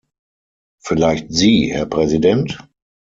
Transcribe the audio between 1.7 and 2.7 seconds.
Herr Präsident?